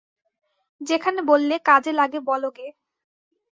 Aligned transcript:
যেখানে 0.81 1.19
বললে 1.21 1.55
কাজে 1.65 1.91
লাগে 1.91 2.19
বলো 2.21 2.49
গে। 2.51 2.67